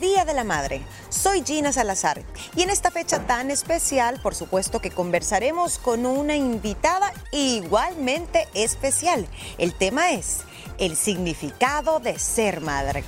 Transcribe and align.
Día 0.00 0.24
de 0.24 0.34
la 0.34 0.44
Madre. 0.44 0.82
Soy 1.08 1.42
Gina 1.44 1.72
Salazar 1.72 2.22
y 2.56 2.62
en 2.62 2.70
esta 2.70 2.90
fecha 2.90 3.26
tan 3.26 3.50
especial, 3.50 4.20
por 4.22 4.34
supuesto 4.34 4.80
que 4.80 4.90
conversaremos 4.90 5.78
con 5.78 6.06
una 6.06 6.36
invitada 6.36 7.12
igualmente 7.32 8.48
especial. 8.54 9.26
El 9.58 9.74
tema 9.74 10.12
es 10.12 10.40
el 10.78 10.96
significado 10.96 12.00
de 12.00 12.18
ser 12.18 12.60
madre. 12.60 13.04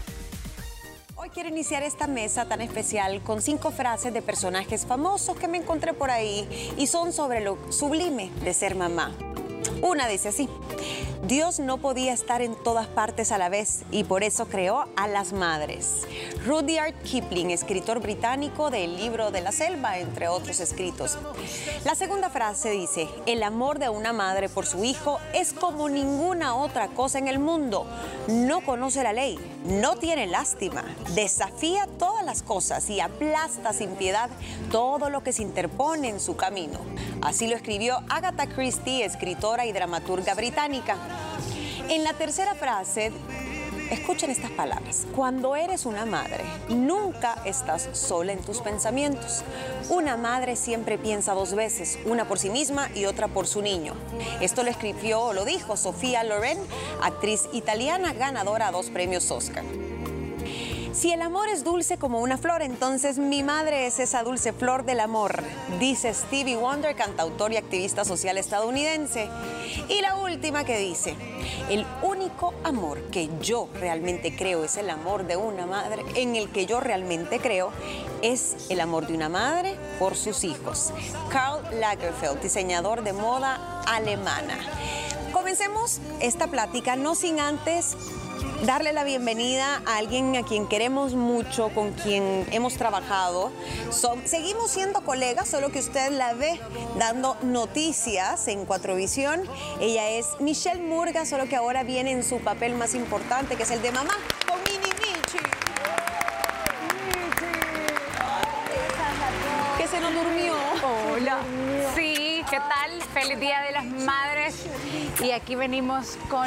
Hoy 1.17 1.31
quiero 1.31 1.49
iniciar 1.49 1.83
esta 1.83 2.07
mesa 2.07 2.47
tan 2.47 2.61
especial 2.61 3.23
con 3.23 3.43
cinco 3.43 3.71
frases 3.71 4.13
de 4.13 4.23
personajes 4.23 4.87
famosos 4.87 5.37
que 5.37 5.49
me 5.49 5.59
encontré 5.59 5.93
por 5.93 6.11
ahí 6.11 6.49
y 6.77 6.87
son 6.87 7.13
sobre 7.13 7.41
lo 7.41 7.59
sublime 7.73 8.31
de 8.45 8.55
ser 8.55 8.77
mamá. 8.77 9.13
Una 9.83 10.07
dice 10.09 10.29
así, 10.29 10.49
Dios 11.27 11.59
no 11.59 11.79
podía 11.79 12.13
estar 12.13 12.41
en 12.41 12.55
todas 12.55 12.87
partes 12.87 13.33
a 13.33 13.39
la 13.39 13.49
vez 13.49 13.83
y 13.91 14.05
por 14.05 14.23
eso 14.23 14.47
creó 14.47 14.85
a 14.95 15.09
las 15.09 15.33
madres. 15.33 16.07
Rudyard 16.45 16.95
Kipling, 17.03 17.51
escritor 17.51 17.99
británico 18.01 18.71
del 18.71 18.97
libro 18.97 19.33
de 19.33 19.41
la 19.41 19.51
selva, 19.51 19.99
entre 19.99 20.29
otros 20.29 20.61
escritos. 20.61 21.19
La 21.85 21.97
segunda 21.97 22.31
frase 22.31 22.71
dice, 22.71 23.09
el 23.27 23.43
amor 23.43 23.81
de 23.81 23.89
una 23.89 24.13
madre 24.13 24.49
por 24.49 24.67
su 24.67 24.85
hijo 24.85 25.19
es 25.35 25.53
como 25.53 25.89
ninguna 25.89 26.55
otra 26.55 26.89
cosa 26.89 27.19
en 27.19 27.27
el 27.27 27.41
mundo. 27.41 27.89
No 28.29 28.61
conoce 28.61 29.03
la 29.03 29.13
ley, 29.13 29.37
no 29.65 29.97
tiene 29.97 30.29
lástima, 30.29 30.85
desafía 31.17 31.89
todas 31.99 32.25
las 32.25 32.45
cosas 32.45 32.89
y 32.89 33.01
aplasta 33.01 33.73
sin 33.73 33.91
piedad 33.97 34.31
todo 34.71 35.11
lo 35.11 35.25
que 35.25 35.33
se 35.33 35.43
interpone 35.43 36.09
en 36.09 36.21
su 36.21 36.37
camino. 36.37 36.79
Así 37.21 37.49
lo 37.49 37.57
escribió 37.57 37.99
Agatha 38.09 38.47
Christie, 38.47 39.05
escritora 39.05 39.67
y 39.67 39.73
dramaturga 39.73 40.35
británica. 40.35 40.97
En 41.89 42.05
la 42.05 42.15
tercera 42.15 42.55
frase, 42.55 43.13
escuchen 43.91 44.31
estas 44.31 44.51
palabras. 44.51 45.07
Cuando 45.15 45.55
eres 45.57 45.87
una 45.87 46.05
madre, 46.05 46.45
nunca 46.69 47.37
estás 47.45 47.89
sola 47.93 48.33
en 48.33 48.41
tus 48.41 48.61
pensamientos. 48.61 49.45
Una 49.89 50.17
madre 50.17 50.57
siempre 50.57 50.99
piensa 50.99 51.35
dos 51.35 51.55
veces, 51.55 51.99
una 52.05 52.27
por 52.27 52.39
sí 52.39 52.51
misma 52.51 52.91
y 52.95 53.05
otra 53.05 53.29
por 53.29 53.47
su 53.47 53.63
niño. 53.63 53.95
Esto 54.41 54.63
lo 54.63 54.71
escribió 54.71 55.21
o 55.21 55.33
lo 55.33 55.45
dijo 55.45 55.77
Sofía 55.77 56.25
Loren, 56.25 56.59
actriz 57.03 57.49
italiana 57.53 58.13
ganadora 58.13 58.69
a 58.69 58.73
dos 58.73 58.91
premios 58.91 59.31
Oscar. 59.31 59.65
Si 61.07 61.13
el 61.13 61.23
amor 61.23 61.49
es 61.49 61.63
dulce 61.63 61.99
como 61.99 62.19
una 62.19 62.37
flor, 62.37 62.63
entonces 62.63 63.17
mi 63.17 63.45
madre 63.45 63.87
es 63.87 64.01
esa 64.01 64.25
dulce 64.25 64.53
flor 64.53 64.85
del 64.85 64.99
amor, 64.99 65.41
dice 65.79 66.13
Stevie 66.13 66.57
Wonder, 66.57 66.97
cantautor 66.97 67.53
y 67.53 67.57
activista 67.57 68.05
social 68.05 68.37
estadounidense. 68.39 69.29
Y 69.89 70.01
la 70.01 70.17
última 70.17 70.65
que 70.65 70.77
dice, 70.79 71.15
el 71.71 71.87
único 72.03 72.55
amor 72.65 73.01
que 73.13 73.31
yo 73.41 73.69
realmente 73.75 74.35
creo 74.35 74.65
es 74.65 74.79
el 74.79 74.91
amor 74.91 75.29
de 75.29 75.37
una 75.37 75.65
madre, 75.65 76.03
en 76.17 76.35
el 76.35 76.51
que 76.51 76.67
yo 76.67 76.81
realmente 76.81 77.39
creo 77.39 77.71
es 78.23 78.67
el 78.69 78.81
amor 78.81 79.07
de 79.07 79.15
una 79.15 79.29
madre 79.29 79.77
por 80.01 80.17
sus 80.17 80.43
hijos. 80.43 80.93
Karl 81.31 81.63
Lagerfeld, 81.79 82.41
diseñador 82.41 83.05
de 83.05 83.13
moda 83.13 83.81
alemana. 83.87 84.59
Comencemos 85.33 86.01
esta 86.19 86.49
plática 86.49 86.97
no 86.97 87.15
sin 87.15 87.39
antes 87.39 87.97
darle 88.65 88.93
la 88.93 89.05
bienvenida 89.05 89.83
a 89.87 89.99
alguien 89.99 90.37
a 90.37 90.43
quien 90.43 90.67
queremos 90.67 91.15
mucho, 91.15 91.69
con 91.71 91.93
quien 91.93 92.47
hemos 92.51 92.75
trabajado. 92.75 93.53
seguimos 94.25 94.71
siendo 94.71 95.03
colegas, 95.03 95.49
solo 95.49 95.71
que 95.71 95.81
usted 95.81 96.13
la 96.13 96.35
ve 96.35 96.59
dando 96.99 97.37
noticias 97.43 98.49
en 98.49 98.65
Cuatrovisión. 98.65 99.43
Ella 99.81 100.09
es 100.11 100.27
Michelle 100.41 100.83
Murga, 100.83 101.27
solo 101.27 101.47
que 101.47 101.57
ahora 101.57 101.83
viene 101.83 102.13
en 102.13 102.25
su 102.25 102.39
papel 102.39 102.75
más 102.75 102.95
importante, 102.95 103.57
que 103.57 103.65
es 103.65 103.71
el 103.71 103.83
de 103.83 103.93
mamá, 103.93 104.15
con 104.47 104.59
Mini 104.65 104.91
Michi. 105.01 105.39
Que 109.79 109.87
se 109.89 110.01
nos 110.01 110.15
durmió. 110.15 110.55
Hola. 111.13 111.39
Sí, 111.95 112.43
¿qué 112.51 112.59
tal? 112.59 112.86
Feliz 113.17 113.41
Día 113.41 113.63
de 113.63 113.73
las 113.73 113.87
Madres. 113.87 114.67
Y 115.25 115.31
aquí 115.31 115.55
venimos 115.55 116.19
con 116.29 116.47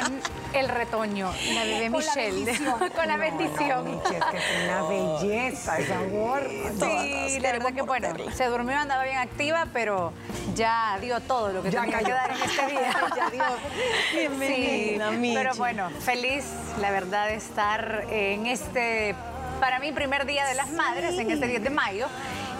el 0.52 0.68
retoño, 0.68 1.32
la 1.52 1.64
bebé 1.64 1.90
Michelle. 1.90 2.46
con 2.94 3.08
la 3.08 3.16
bendición. 3.16 4.00
que 4.08 4.16
es 4.36 4.44
una 4.64 4.82
belleza, 4.84 5.78
ese 5.80 5.94
amor. 5.94 6.48
Sí, 6.78 7.40
la 7.40 7.50
verdad 7.50 7.72
que 7.74 7.82
bueno, 7.82 8.10
se 8.32 8.44
durmió, 8.44 8.78
andaba 8.78 9.02
bien 9.02 9.18
activa, 9.18 9.66
pero 9.72 10.12
ya 10.54 10.96
dio 11.00 11.18
todo 11.18 11.52
lo 11.52 11.60
que 11.64 11.72
tenía 11.72 11.98
que 11.98 12.12
dar 12.12 12.30
en 12.30 12.40
este 12.40 12.66
día. 12.68 12.92
ya 13.16 13.30
dio. 13.30 13.44
Bienvenida, 14.14 15.10
sí, 15.10 15.32
Pero 15.34 15.54
bueno, 15.56 15.90
feliz, 16.04 16.44
la 16.78 16.92
verdad, 16.92 17.26
de 17.26 17.34
estar 17.34 18.04
en 18.10 18.46
este, 18.46 19.16
para 19.58 19.80
mí, 19.80 19.90
primer 19.90 20.24
día 20.24 20.46
de 20.46 20.54
las 20.54 20.70
madres, 20.70 21.18
en 21.18 21.32
este 21.32 21.48
10 21.48 21.64
de 21.64 21.70
mayo. 21.70 22.06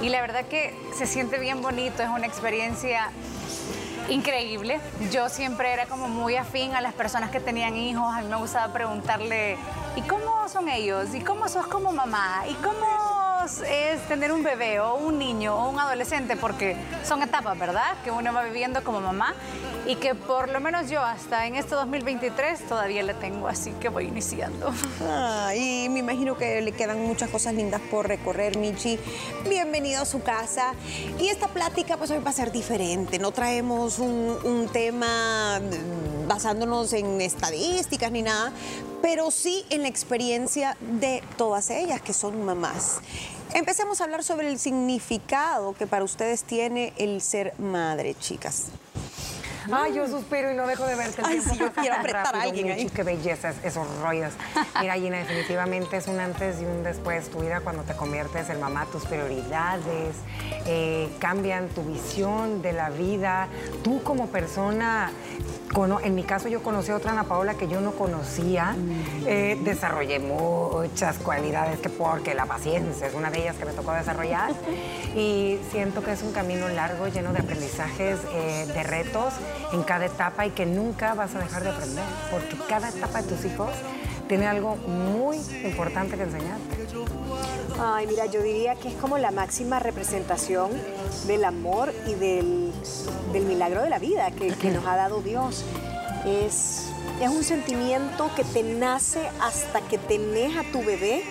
Y 0.02 0.08
la 0.08 0.20
verdad 0.20 0.46
que 0.46 0.74
se 0.96 1.06
siente 1.06 1.38
bien 1.38 1.62
bonito, 1.62 2.02
es 2.02 2.08
una 2.08 2.26
experiencia 2.26 3.12
increíble. 4.10 4.80
Yo 5.10 5.28
siempre 5.28 5.72
era 5.72 5.86
como 5.86 6.08
muy 6.08 6.36
afín 6.36 6.74
a 6.74 6.80
las 6.80 6.94
personas 6.94 7.30
que 7.30 7.40
tenían 7.40 7.76
hijos. 7.76 8.12
A 8.14 8.20
mí 8.20 8.28
me 8.28 8.36
gustaba 8.36 8.72
preguntarle, 8.72 9.56
¿y 9.96 10.02
cómo 10.02 10.48
son 10.48 10.68
ellos? 10.68 11.14
¿Y 11.14 11.20
cómo 11.20 11.48
sos 11.48 11.66
como 11.66 11.92
mamá? 11.92 12.44
¿Y 12.48 12.54
cómo 12.54 13.09
es 13.44 14.06
tener 14.06 14.32
un 14.32 14.42
bebé 14.42 14.80
o 14.80 14.96
un 14.96 15.18
niño 15.18 15.56
o 15.56 15.70
un 15.70 15.80
adolescente? 15.80 16.36
Porque 16.36 16.76
son 17.04 17.22
etapas, 17.22 17.58
¿verdad? 17.58 17.96
Que 18.04 18.10
uno 18.10 18.34
va 18.34 18.44
viviendo 18.44 18.84
como 18.84 19.00
mamá 19.00 19.34
y 19.86 19.96
que 19.96 20.14
por 20.14 20.50
lo 20.50 20.60
menos 20.60 20.90
yo 20.90 21.00
hasta 21.00 21.46
en 21.46 21.56
este 21.56 21.74
2023 21.74 22.66
todavía 22.68 23.02
le 23.02 23.14
tengo, 23.14 23.48
así 23.48 23.72
que 23.80 23.88
voy 23.88 24.04
iniciando. 24.04 24.72
Ah, 25.02 25.54
y 25.56 25.88
me 25.88 26.00
imagino 26.00 26.36
que 26.36 26.60
le 26.60 26.72
quedan 26.72 27.00
muchas 27.00 27.30
cosas 27.30 27.54
lindas 27.54 27.80
por 27.90 28.06
recorrer, 28.06 28.58
Michi. 28.58 28.98
Bienvenido 29.48 30.02
a 30.02 30.04
su 30.04 30.22
casa. 30.22 30.74
Y 31.18 31.28
esta 31.28 31.48
plática 31.48 31.96
pues 31.96 32.10
hoy 32.10 32.18
va 32.18 32.30
a 32.30 32.34
ser 32.34 32.52
diferente. 32.52 33.18
No 33.18 33.32
traemos 33.32 33.98
un, 33.98 34.68
tema 34.72 35.60
basándonos 36.30 36.92
en 36.92 37.20
estadísticas 37.20 38.12
ni 38.12 38.22
nada, 38.22 38.52
pero 39.02 39.32
sí 39.32 39.64
en 39.68 39.82
la 39.82 39.88
experiencia 39.88 40.76
de 40.80 41.24
todas 41.36 41.70
ellas 41.70 42.00
que 42.00 42.12
son 42.12 42.44
mamás. 42.44 43.00
Empecemos 43.52 44.00
a 44.00 44.04
hablar 44.04 44.22
sobre 44.22 44.48
el 44.48 44.60
significado 44.60 45.72
que 45.72 45.88
para 45.88 46.04
ustedes 46.04 46.44
tiene 46.44 46.92
el 46.98 47.20
ser 47.20 47.52
madre, 47.58 48.14
chicas. 48.14 48.66
Ay, 49.72 49.94
yo 49.94 50.06
suspiro 50.06 50.52
y 50.52 50.54
no 50.54 50.66
dejo 50.68 50.86
de 50.86 50.94
verte 50.94 51.20
el 51.20 51.26
Ay, 51.26 51.40
sí, 51.40 51.58
yo 51.58 51.72
quiero 51.72 51.96
apretar 51.96 52.34
a 52.34 52.42
alguien 52.42 52.70
ahí. 52.70 52.88
Qué 52.88 53.02
belleza 53.02 53.52
esos 53.64 53.86
rollos. 54.00 54.32
Mira, 54.80 54.94
Gina, 54.94 55.18
definitivamente 55.18 55.96
es 55.96 56.06
un 56.06 56.20
antes 56.20 56.60
y 56.60 56.64
un 56.64 56.84
después 56.84 57.28
tu 57.28 57.40
vida 57.40 57.60
cuando 57.60 57.82
te 57.82 57.94
conviertes 57.94 58.48
en 58.50 58.60
mamá, 58.60 58.86
tus 58.86 59.04
prioridades 59.04 60.14
eh, 60.66 61.08
cambian 61.18 61.68
tu 61.68 61.82
visión 61.82 62.62
de 62.62 62.72
la 62.72 62.90
vida. 62.90 63.48
Tú 63.82 64.02
como 64.02 64.28
persona 64.28 65.10
en 66.02 66.14
mi 66.14 66.24
caso 66.24 66.48
yo 66.48 66.62
conocí 66.62 66.90
a 66.90 66.96
otra 66.96 67.12
Ana 67.12 67.24
Paola 67.24 67.54
que 67.54 67.68
yo 67.68 67.80
no 67.80 67.92
conocía, 67.92 68.74
eh, 69.26 69.56
desarrollé 69.62 70.18
muchas 70.18 71.18
cualidades 71.18 71.78
que 71.78 71.88
porque 71.88 72.34
la 72.34 72.46
paciencia 72.46 73.06
es 73.06 73.14
una 73.14 73.30
de 73.30 73.42
ellas 73.42 73.56
que 73.56 73.64
me 73.64 73.72
tocó 73.72 73.92
desarrollar. 73.92 74.52
Y 75.16 75.58
siento 75.72 76.04
que 76.04 76.12
es 76.12 76.22
un 76.22 76.32
camino 76.32 76.68
largo 76.68 77.08
lleno 77.08 77.32
de 77.32 77.40
aprendizajes, 77.40 78.20
eh, 78.32 78.66
de 78.72 78.82
retos 78.84 79.34
en 79.72 79.82
cada 79.82 80.06
etapa 80.06 80.46
y 80.46 80.50
que 80.50 80.66
nunca 80.66 81.14
vas 81.14 81.34
a 81.34 81.40
dejar 81.40 81.64
de 81.64 81.70
aprender 81.70 82.04
porque 82.30 82.56
cada 82.68 82.90
etapa 82.90 83.20
de 83.20 83.28
tus 83.28 83.44
hijos 83.44 83.70
tiene 84.28 84.46
algo 84.46 84.76
muy 84.76 85.38
importante 85.64 86.16
que 86.16 86.22
enseñarte. 86.22 86.76
Ay, 87.78 88.06
mira, 88.06 88.26
yo 88.26 88.42
diría 88.42 88.74
que 88.74 88.88
es 88.88 88.94
como 88.94 89.18
la 89.18 89.30
máxima 89.30 89.78
representación 89.78 90.70
del 91.26 91.44
amor 91.44 91.92
y 92.06 92.14
del, 92.14 92.72
milagro 93.32 93.82
de 93.82 93.90
la 93.90 93.98
vida 93.98 94.30
que, 94.30 94.70
nos 94.70 94.86
ha 94.86 94.96
dado 94.96 95.22
Dios. 95.22 95.64
Es, 96.26 96.86
es 97.20 97.28
un 97.28 97.44
sentimiento 97.44 98.30
que 98.34 98.44
te 98.44 98.62
nace 98.62 99.20
hasta 99.40 99.80
que 99.82 99.98
tenés 99.98 100.56
a 100.56 100.64
tu 100.70 100.82
bebé 100.82 101.22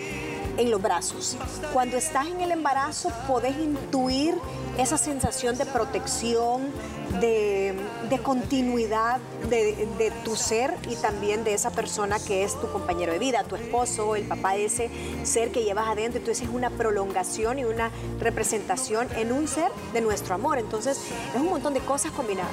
en 0.58 0.72
los 0.72 0.82
brazos. 0.82 1.38
Cuando 1.74 1.98
estás 1.98 2.28
en 2.28 2.42
el 2.42 2.52
embarazo 2.52 3.12
podés 3.28 3.58
intuir 3.58 4.36
esa 4.78 4.98
sensación 4.98 5.58
de 5.58 5.66
protección, 5.66 6.72
de, 7.20 7.76
continuidad 8.24 9.20
de, 9.50 10.12
tu 10.24 10.36
ser 10.36 10.76
y 10.90 10.96
también 10.96 11.44
de 11.44 11.54
esa 11.54 11.72
persona 11.72 12.20
que 12.20 12.44
es 12.44 12.60
tu 12.60 12.72
compañero 12.72 13.12
de 13.12 13.20
vida, 13.20 13.44
tu 13.44 13.56
esposo, 13.56 14.16
el 14.16 14.24
papá 14.24 14.54
de 14.54 14.66
ese 14.66 14.90
ser 15.24 15.52
que 15.52 15.64
llevas 15.64 15.88
adentro. 15.88 16.20
Entonces 16.20 16.48
es 16.48 16.54
una 16.54 16.70
prolongación 16.70 17.60
y 17.60 17.66
una 17.66 17.92
representación 18.20 19.08
en 19.16 19.32
un 19.32 19.48
ser 19.48 19.72
de 19.94 20.02
nuestro 20.02 20.36
amor. 20.36 20.58
Entonces 20.58 21.00
es 21.34 21.42
un 21.42 21.50
montón 21.50 21.74
de 21.74 21.80
cosas 21.80 22.12
combinadas 22.12 22.52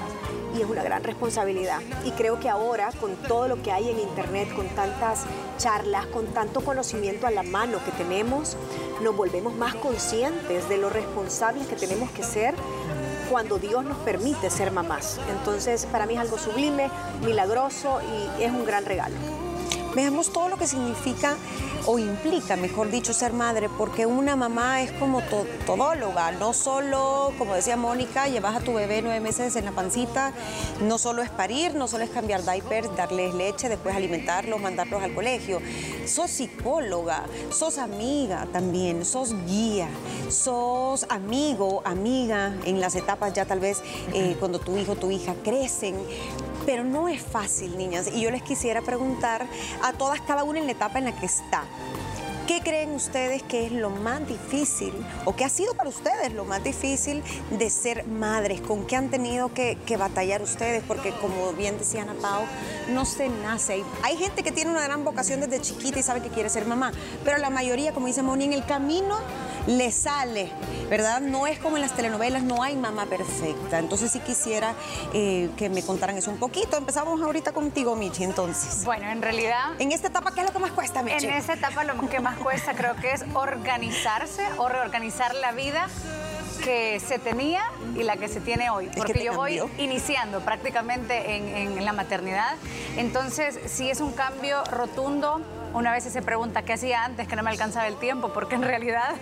y 0.57 0.63
es 0.63 0.69
una 0.69 0.83
gran 0.83 1.05
responsabilidad. 1.05 1.81
Y 2.05 2.13
creo 2.13 2.41
que 2.41 2.49
ahora, 2.49 2.91
con 3.01 3.15
todo 3.17 3.49
lo 3.49 3.63
que 3.63 3.73
hay 3.73 3.91
en 3.91 4.01
Internet, 4.01 4.55
con 4.55 4.67
tantas 4.69 5.25
charlas, 5.59 6.07
con 6.07 6.27
tanto 6.27 6.63
conocimiento 6.63 7.27
a 7.27 7.31
la 7.31 7.43
mano 7.43 7.79
que 7.85 7.91
tenemos, 7.93 8.57
nos 9.03 9.17
volvemos 9.17 9.55
más 9.55 9.75
conscientes 9.75 10.69
de 10.69 10.79
lo 10.79 10.91
responsables 10.91 11.67
que 11.67 11.77
tenemos 11.77 12.11
que 12.11 12.23
ser 12.23 12.55
cuando 13.31 13.59
Dios 13.59 13.85
nos 13.85 13.99
permite 13.99 14.51
ser 14.51 14.71
mamás. 14.71 15.21
Entonces, 15.31 15.87
para 15.87 16.07
mí 16.07 16.15
es 16.15 16.21
algo 16.21 16.39
sublime, 16.39 16.91
milagroso 17.25 18.01
y 18.39 18.43
es 18.43 18.51
un 18.51 18.65
gran 18.65 18.85
regalo. 18.85 19.46
Veamos 19.97 20.31
todo 20.31 20.49
lo 20.49 20.57
que 20.59 20.67
significa 20.67 21.37
o 21.87 21.99
implica, 21.99 22.57
mejor 22.57 22.91
dicho, 22.91 23.13
ser 23.13 23.33
madre, 23.33 23.69
porque 23.69 24.07
una 24.07 24.37
mamá 24.37 24.83
es 24.83 24.93
como 24.93 25.23
todóloga, 25.65 26.33
no 26.33 26.53
solo, 26.53 27.33
como 27.39 27.55
decía 27.55 27.77
Mónica, 27.77 28.29
llevas 28.29 28.57
a 28.57 28.61
tu 28.61 28.75
bebé 28.75 29.03
nueve 29.03 29.21
meses 29.21 29.57
en 29.57 29.65
la 29.65 29.73
pancita, 29.73 30.33
no 30.83 30.99
solo 30.99 31.23
es 31.23 31.31
parir, 31.31 31.75
no 31.75 31.89
solo 31.89 32.05
es 32.05 32.11
cambiar 32.11 32.43
diapers, 32.43 32.95
darles 32.97 33.35
leche, 33.35 33.69
después 33.69 33.97
alimentarlos, 33.97 34.61
mandarlos 34.61 35.03
al 35.03 35.15
colegio. 35.15 35.61
Sos 36.07 36.31
psicóloga, 36.31 37.25
sos 37.51 37.79
amiga 37.79 38.47
también, 38.53 39.05
sos 39.05 39.35
guía, 39.47 39.89
sos 40.29 41.07
amigo, 41.09 41.83
amiga 41.85 42.55
en 42.65 42.81
las 42.81 42.97
etapas 42.97 43.33
ya 43.33 43.45
tal 43.47 43.61
vez 43.61 43.81
eh, 44.13 44.37
cuando 44.39 44.59
tu 44.59 44.77
hijo, 44.77 44.97
tu 44.97 45.11
hija 45.11 45.35
crecen. 45.43 45.97
Pero 46.67 46.85
no 46.85 47.09
es 47.09 47.23
fácil, 47.23 47.79
niñas. 47.79 48.11
Y 48.13 48.21
yo 48.21 48.31
les 48.31 48.43
quisiera 48.43 48.83
preguntar 48.83 49.47
a 49.83 49.93
todas, 49.93 50.21
cada 50.21 50.45
una 50.45 50.59
en 50.59 50.67
la 50.67 50.73
etapa 50.73 50.99
en 50.99 51.07
la 51.07 51.19
que 51.19 51.27
está. 51.27 51.65
¿Qué 52.47 52.61
creen 52.61 52.93
ustedes 52.93 53.43
que 53.43 53.67
es 53.67 53.73
lo 53.73 53.91
más 53.91 54.25
difícil 54.29 54.93
o 55.25 55.35
qué 55.35 55.45
ha 55.45 55.49
sido 55.49 55.75
para 55.75 55.89
ustedes 55.89 56.33
lo 56.33 56.45
más 56.45 56.63
difícil 56.63 57.25
de 57.51 57.71
ser 57.71 58.07
madres? 58.07 58.61
¿Con 58.61 58.87
qué 58.87 58.95
han 58.95 59.11
tenido 59.11 59.53
que, 59.53 59.77
batallar 59.99 60.43
ustedes? 60.43 60.85
Porque 60.87 61.11
como 61.11 61.53
bien 61.55 61.77
decía 61.77 62.03
Ana 62.03 62.15
Pau, 62.15 62.45
no 62.91 63.05
se 63.05 63.29
nace. 63.29 63.83
Hay 64.05 64.17
gente 64.17 64.45
que 64.45 64.53
tiene 64.53 64.71
una 64.71 64.85
gran 64.85 65.03
vocación 65.03 65.41
desde 65.41 65.61
chiquita 65.61 65.99
y 65.99 66.05
sabe 66.05 66.23
que 66.23 66.29
quiere 66.29 66.49
ser 66.49 66.67
mamá, 66.67 66.93
pero 67.25 67.39
la 67.39 67.51
mayoría, 67.51 67.93
como 67.93 68.07
dice 68.07 68.23
Moni, 68.23 68.45
en 68.45 68.53
el 68.53 68.65
camino 68.65 69.17
le 69.67 69.91
sale, 69.91 70.51
¿verdad? 70.89 71.21
No 71.21 71.47
es 71.47 71.59
como 71.59 71.77
en 71.77 71.83
las 71.83 71.95
telenovelas, 71.95 72.43
no 72.43 72.63
hay 72.63 72.77
mamá 72.77 73.07
perfecta. 73.07 73.79
Entonces 73.79 74.13
sí 74.13 74.21
quisiera 74.21 74.75
eh, 75.13 75.51
que 75.57 75.69
me 75.69 75.83
contaran 75.83 76.17
eso 76.17 76.31
un 76.31 76.39
poquito. 76.39 76.77
Empezamos 76.77 77.21
ahorita 77.21 77.53
contigo, 77.53 77.97
Michi, 77.97 78.25
entonces. 78.25 78.85
Bueno, 78.85 79.09
en 79.09 79.23
realidad... 79.23 79.73
En 79.79 79.93
esta 79.93 80.09
etapa, 80.09 80.33
¿qué 80.33 80.41
es 80.41 80.47
lo 80.47 80.53
que 80.53 80.59
más 80.59 80.73
cuesta, 80.73 81.03
Michi? 81.03 81.27
En 81.27 81.35
esta 81.35 81.55
etapa 81.55 81.85
lo 81.85 82.09
que 82.09 82.21
más 82.21 82.37
cuesta 82.37 82.75
creo 82.75 82.97
que 82.97 83.13
es 83.13 83.25
organizarse 83.35 84.43
o 84.59 84.69
reorganizar 84.69 85.35
la 85.35 85.53
vida 85.53 85.89
que 86.65 87.01
se 87.01 87.19
tenía 87.19 87.63
y 87.95 88.03
la 88.03 88.17
que 88.17 88.29
se 88.29 88.41
tiene 88.41 88.71
hoy. 88.71 88.91
Porque 88.97 89.23
yo 89.23 89.35
voy 89.35 89.61
iniciando 89.79 90.41
prácticamente 90.41 91.37
en, 91.37 91.79
en, 91.79 91.85
la 91.85 91.93
maternidad. 91.93 92.57
Entonces, 92.97 93.59
sí 93.67 93.91
es 93.91 94.01
un 94.01 94.13
cambio 94.13 94.65
rotundo 94.65 95.41
una 95.77 95.93
vez 95.93 96.05
se 96.05 96.23
pregunta 96.23 96.63
qué 96.63 96.73
hacía 96.73 97.05
antes, 97.05 97.29
que 97.29 97.37
no 97.37 97.43
me 97.43 97.51
alcanzaba 97.51 97.87
el 97.87 97.97
tiempo, 97.97 98.31
porque 98.31 98.55
en 98.55 98.63
realidad 98.63 99.15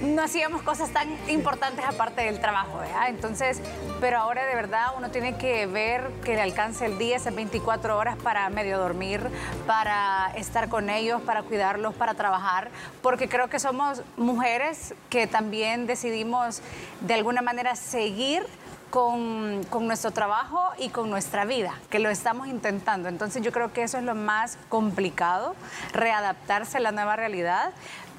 no 0.00 0.22
hacíamos 0.22 0.62
cosas 0.62 0.90
tan 0.90 1.08
importantes 1.28 1.84
aparte 1.84 2.22
del 2.22 2.40
trabajo. 2.40 2.80
Entonces, 3.08 3.60
pero 4.00 4.18
ahora 4.18 4.46
de 4.46 4.54
verdad 4.54 4.92
uno 4.96 5.10
tiene 5.10 5.36
que 5.38 5.66
ver 5.66 6.08
que 6.24 6.36
le 6.36 6.42
alcance 6.42 6.86
el 6.86 6.98
día, 6.98 7.16
esas 7.16 7.34
24 7.34 7.98
horas 7.98 8.16
para 8.16 8.48
medio 8.48 8.78
dormir, 8.78 9.28
para 9.66 10.30
estar 10.36 10.68
con 10.68 10.88
ellos, 10.88 11.20
para 11.22 11.42
cuidarlos, 11.42 11.94
para 11.94 12.14
trabajar, 12.14 12.70
porque 13.02 13.28
creo 13.28 13.48
que 13.48 13.58
somos 13.58 14.02
mujeres 14.16 14.94
que 15.10 15.26
también 15.26 15.88
decidimos 15.88 16.62
de 17.00 17.14
alguna 17.14 17.42
manera 17.42 17.74
seguir 17.74 18.46
con, 18.90 19.86
nuestro 19.86 20.10
trabajo 20.10 20.60
y 20.78 20.88
con 20.90 21.10
nuestra 21.10 21.44
vida, 21.44 21.74
que 21.90 21.98
lo 21.98 22.10
estamos 22.10 22.48
intentando. 22.48 23.08
Entonces 23.08 23.42
yo 23.42 23.52
creo 23.52 23.72
que 23.72 23.82
eso 23.82 23.98
es 23.98 24.04
lo 24.04 24.14
más 24.14 24.58
complicado, 24.68 25.54
readaptarse 25.92 26.78
a 26.78 26.80
la 26.80 26.92
nueva 26.92 27.16
realidad, 27.16 27.72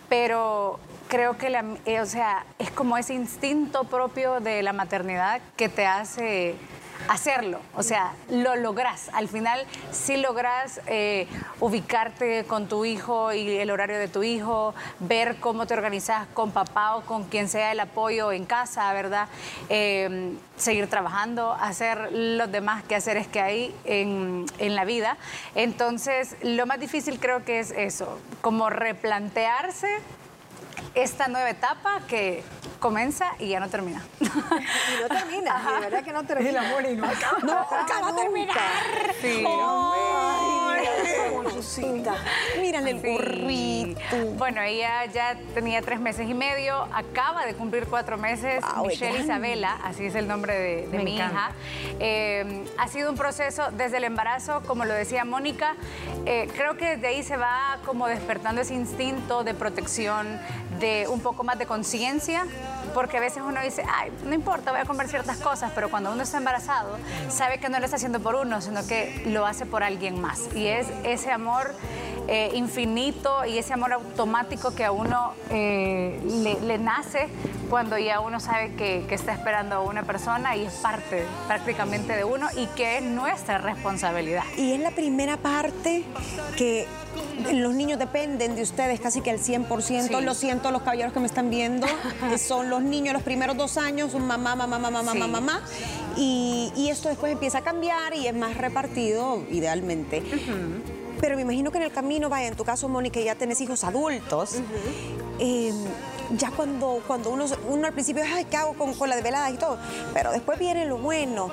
pero 0.09 0.79
creo 1.07 1.37
que 1.37 1.47
eh, 1.85 2.01
o 2.01 2.05
sea, 2.05 2.45
es 2.57 2.71
como 2.71 2.97
ese 2.97 3.13
instinto 3.13 3.83
propio 3.83 4.39
de 4.39 4.63
la 4.63 4.73
maternidad 4.73 5.41
que 5.55 5.69
te 5.69 5.85
hace 5.85 6.55
hacerlo, 7.07 7.59
o 7.75 7.83
sea, 7.83 8.13
lo 8.29 8.55
logras. 8.55 9.09
Al 9.13 9.27
final 9.27 9.65
sí 9.91 10.17
logras 10.17 10.81
eh, 10.87 11.27
ubicarte 11.59 12.45
con 12.45 12.67
tu 12.67 12.85
hijo 12.85 13.33
y 13.33 13.57
el 13.57 13.71
horario 13.71 13.97
de 13.97 14.07
tu 14.07 14.23
hijo, 14.23 14.73
ver 14.99 15.37
cómo 15.39 15.65
te 15.65 15.73
organizas 15.73 16.27
con 16.33 16.51
papá 16.51 16.95
o 16.95 17.01
con 17.01 17.23
quien 17.25 17.47
sea 17.47 17.71
el 17.71 17.79
apoyo 17.79 18.31
en 18.31 18.45
casa, 18.45 18.91
¿verdad? 18.93 19.27
Em, 19.69 20.37
seguir 20.57 20.87
trabajando, 20.89 21.53
hacer 21.53 22.11
los 22.11 22.51
demás 22.51 22.83
quehaceres 22.83 23.27
que 23.27 23.39
hay 23.39 23.75
en, 23.85 24.45
en 24.57 24.75
la 24.75 24.85
vida. 24.85 25.17
Entonces, 25.55 26.35
lo 26.41 26.65
más 26.65 26.79
difícil 26.79 27.19
creo 27.19 27.45
que 27.45 27.59
es 27.59 27.71
eso, 27.71 28.19
como 28.41 28.69
replantearse 28.69 29.87
esta 30.95 31.27
nueva 31.27 31.49
etapa 31.49 32.01
que 32.07 32.43
comienza 32.79 33.25
y 33.39 33.49
ya 33.49 33.59
no 33.59 33.69
termina. 33.69 34.03
Y 34.19 35.01
no 35.01 35.07
termina, 35.07 35.71
de 35.73 35.79
verdad 35.81 36.03
que 36.03 36.13
no 36.13 36.23
termina. 36.27 36.49
El 36.49 36.57
amor 36.57 36.85
y 36.89 36.95
no 36.95 37.05
acaba. 37.09 37.39
No, 37.39 37.59
acaba 37.59 38.09
a 38.09 38.15
terminar. 38.15 38.57
Sí. 39.21 39.43
Miren 42.59 42.87
el 42.87 42.95
burrito. 42.95 44.15
Bueno, 44.37 44.61
ella 44.61 45.05
ya 45.05 45.37
tenía 45.53 45.81
tres 45.81 45.99
meses 45.99 46.29
y 46.29 46.33
medio, 46.33 46.87
acaba 46.93 47.45
de 47.45 47.53
cumplir 47.53 47.85
cuatro 47.87 48.17
meses. 48.17 48.63
Michelle 48.85 49.19
Isabela, 49.19 49.79
así 49.83 50.05
es 50.05 50.15
el 50.15 50.27
nombre 50.27 50.87
de, 50.87 50.99
mi 50.99 51.15
hija. 51.15 51.51
Eh, 51.99 52.65
ha 52.77 52.87
sido 52.87 53.09
un 53.09 53.17
proceso 53.17 53.69
desde 53.71 53.97
el 53.97 54.03
embarazo, 54.03 54.61
como 54.65 54.85
lo 54.85 54.93
decía 54.93 55.25
Mónica. 55.25 55.75
Eh, 56.25 56.49
creo 56.55 56.77
que 56.77 56.95
desde 56.95 57.07
ahí 57.07 57.23
se 57.23 57.37
va 57.37 57.79
como 57.85 58.07
despertando 58.07 58.61
ese 58.61 58.73
instinto 58.73 59.43
de 59.43 59.53
protección, 59.53 60.39
de 60.79 61.07
un 61.09 61.21
poco 61.21 61.43
más 61.43 61.59
de 61.59 61.65
conciencia 61.65 62.45
porque 62.93 63.17
a 63.17 63.19
veces 63.19 63.43
uno 63.45 63.61
dice, 63.61 63.83
ay, 63.87 64.11
no 64.23 64.33
importa, 64.33 64.71
voy 64.71 64.81
a 64.81 64.85
comer 64.85 65.07
ciertas 65.07 65.37
cosas, 65.37 65.71
pero 65.73 65.89
cuando 65.89 66.11
uno 66.11 66.23
está 66.23 66.37
embarazado, 66.37 66.97
sabe 67.29 67.59
que 67.59 67.69
no 67.69 67.79
lo 67.79 67.85
está 67.85 67.97
haciendo 67.97 68.19
por 68.19 68.35
uno, 68.35 68.61
sino 68.61 68.85
que 68.85 69.23
lo 69.27 69.45
hace 69.45 69.65
por 69.65 69.83
alguien 69.83 70.21
más. 70.21 70.53
Y 70.55 70.67
es 70.67 70.87
ese 71.03 71.31
amor 71.31 71.73
eh, 72.31 72.51
infinito 72.53 73.43
y 73.45 73.57
ese 73.57 73.73
amor 73.73 73.91
automático 73.93 74.75
que 74.75 74.85
a 74.85 74.91
uno 74.91 75.33
eh, 75.49 76.19
le, 76.63 76.77
nace 76.77 77.27
cuando 77.71 77.97
ya 77.97 78.19
uno 78.19 78.39
sabe 78.39 78.75
que, 78.75 79.03
que, 79.09 79.15
está 79.15 79.33
esperando 79.33 79.75
a 79.75 79.81
una 79.81 80.03
persona 80.03 80.55
y 80.55 80.65
es 80.65 80.73
parte 80.73 81.25
prácticamente 81.47 82.15
de 82.15 82.23
uno 82.23 82.47
y 82.55 82.67
que 82.67 82.99
es 82.99 83.03
nuestra 83.03 83.57
responsabilidad. 83.57 84.43
Y 84.57 84.73
es 84.73 84.79
la 84.79 84.91
primera 84.91 85.37
parte 85.37 86.03
que 86.55 86.87
los 87.51 87.73
niños 87.73 87.97
dependen 87.97 88.55
de 88.55 88.61
ustedes 88.61 88.99
casi 88.99 89.21
que 89.21 89.31
al 89.31 89.39
100%. 89.39 90.21
Lo 90.21 90.33
siento, 90.35 90.69
los 90.69 90.83
caballeros 90.83 91.13
que 91.13 91.19
me 91.19 91.25
están 91.25 91.49
viendo, 91.49 91.87
son 92.37 92.69
los 92.69 92.83
niños 92.83 93.13
los 93.13 93.23
primeros 93.23 93.57
dos 93.57 93.77
años, 93.77 94.13
mamá, 94.13 94.55
mamá, 94.55 94.67
mamá, 94.67 94.91
mamá, 94.91 95.01
mamá, 95.15 95.27
mamá. 95.27 95.61
Y, 96.15 96.71
y, 96.75 96.89
esto 96.89 97.09
después 97.09 97.31
empieza 97.31 97.59
a 97.59 97.61
cambiar 97.61 98.13
y 98.13 98.27
es 98.27 98.35
más 98.35 98.55
repartido, 98.55 99.43
idealmente. 99.49 100.21
Pero 101.19 101.35
me 101.35 101.41
imagino 101.41 101.71
que 101.71 101.77
en 101.77 101.83
el 101.83 101.91
camino, 101.91 102.29
vaya, 102.29 102.47
en 102.47 102.55
tu 102.55 102.63
caso, 102.63 102.87
Mónica, 102.87 103.19
ya 103.19 103.35
tenés 103.35 103.59
hijos 103.61 103.83
adultos. 103.83 104.55
Em, 105.39 105.75
ya 106.37 106.51
cuando, 106.51 107.01
cuando 107.07 107.29
uno, 107.31 107.45
uno 107.67 107.87
al 107.87 107.93
principio, 107.93 108.23
ay, 108.25 108.45
¿qué 108.45 108.57
hago 108.57 108.73
con, 108.73 108.93
con 108.93 109.09
la 109.09 109.15
desvelada 109.15 109.49
y 109.49 109.57
todo? 109.57 109.77
Pero 110.13 110.31
después 110.31 110.59
viene 110.59 110.85
lo 110.85 110.97
bueno. 110.97 111.49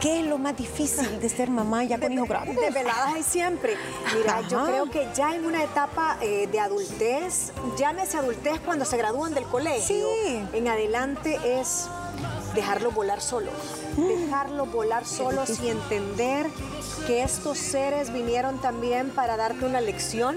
¿Qué 0.00 0.20
es 0.20 0.26
lo 0.26 0.38
más 0.38 0.56
difícil 0.56 1.20
de 1.20 1.28
ser 1.28 1.50
mamá 1.50 1.84
ya 1.84 1.98
con 1.98 2.12
hijos 2.12 2.28
grandes? 2.28 2.56
Desveladas 2.56 3.14
hay 3.14 3.22
siempre. 3.22 3.76
Mira, 4.14 4.40
yo 4.48 4.64
creo 4.66 4.90
que 4.90 5.08
ya 5.14 5.34
en 5.34 5.44
una 5.44 5.64
etapa 5.64 6.16
eh, 6.20 6.48
de 6.50 6.60
adultez, 6.60 7.52
llámese 7.76 8.16
adultez 8.16 8.60
cuando 8.60 8.84
se 8.84 8.96
gradúan 8.96 9.34
del 9.34 9.44
colegio, 9.44 10.06
en 10.52 10.68
adelante 10.68 11.38
es 11.44 11.88
dejarlo 12.54 12.90
volar 12.90 13.20
solos. 13.20 13.52
Dejarlo 13.96 14.66
volar 14.66 15.04
solos 15.04 15.60
y 15.60 15.68
entender 15.68 16.46
que 17.06 17.22
estos 17.22 17.58
seres 17.58 18.12
vinieron 18.12 18.60
también 18.60 19.10
para 19.10 19.36
darte 19.36 19.64
una 19.64 19.80
lección 19.80 20.36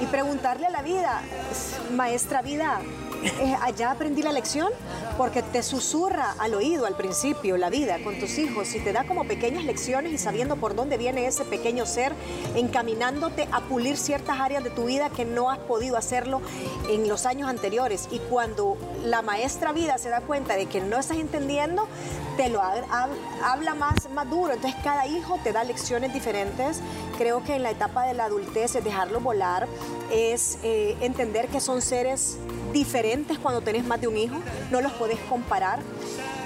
y 0.00 0.06
preguntarle 0.06 0.66
a 0.66 0.70
la 0.70 0.82
vida, 0.82 1.22
maestra 1.92 2.42
vida, 2.42 2.80
eh, 3.24 3.56
allá 3.62 3.90
aprendí 3.90 4.22
la 4.22 4.32
lección 4.32 4.68
porque 5.16 5.42
te 5.42 5.62
susurra 5.62 6.34
al 6.38 6.54
oído 6.54 6.86
al 6.86 6.94
principio 6.96 7.56
la 7.56 7.70
vida 7.70 7.98
con 8.04 8.18
tus 8.18 8.38
hijos 8.38 8.74
y 8.74 8.80
te 8.80 8.92
da 8.92 9.04
como 9.04 9.24
pequeñas 9.24 9.64
lecciones 9.64 10.12
y 10.12 10.18
sabiendo 10.18 10.56
por 10.56 10.76
dónde 10.76 10.98
viene 10.98 11.26
ese 11.26 11.44
pequeño 11.44 11.86
ser, 11.86 12.12
encaminándote 12.54 13.48
a 13.50 13.62
pulir 13.62 13.96
ciertas 13.96 14.38
áreas 14.38 14.62
de 14.62 14.70
tu 14.70 14.84
vida 14.84 15.08
que 15.08 15.24
no 15.24 15.50
has 15.50 15.58
podido 15.58 15.96
hacerlo 15.96 16.42
en 16.90 17.08
los 17.08 17.24
años 17.26 17.48
anteriores. 17.48 18.08
Y 18.10 18.18
cuando 18.18 18.76
la 19.02 19.22
maestra 19.22 19.72
vida 19.72 19.96
se 19.98 20.10
da 20.10 20.20
cuenta 20.20 20.54
de 20.54 20.66
que 20.66 20.80
no 20.80 20.98
estás 20.98 21.16
entendiendo, 21.16 21.88
te 22.36 22.48
lo 22.48 22.60
habla 22.62 23.74
más, 23.74 24.10
más 24.10 24.28
duro. 24.28 24.52
Entonces 24.52 24.78
cada 24.82 25.06
hijo 25.06 25.38
te 25.42 25.52
da 25.52 25.64
lecciones 25.64 26.12
diferentes. 26.12 26.80
Creo 27.18 27.42
que 27.42 27.56
en 27.56 27.62
la 27.62 27.70
etapa 27.70 28.06
de 28.06 28.14
la 28.14 28.24
adultez 28.24 28.74
es 28.74 28.84
dejarlo 28.84 29.20
volar, 29.20 29.66
es 30.10 30.58
eh, 30.62 30.96
entender 31.00 31.48
que 31.48 31.60
son 31.60 31.80
seres 31.80 32.38
diferentes 32.72 33.38
cuando 33.38 33.60
tenés 33.60 33.84
más 33.84 34.00
de 34.00 34.08
un 34.08 34.16
hijo, 34.16 34.36
no 34.70 34.80
los 34.80 34.92
podés 34.92 35.18
comparar, 35.28 35.80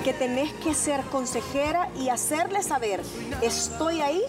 que 0.04 0.12
tenés 0.12 0.52
que 0.54 0.74
ser 0.74 1.02
consejera 1.06 1.88
y 1.96 2.08
hacerle 2.08 2.62
saber, 2.62 3.02
estoy 3.42 4.00
ahí, 4.00 4.22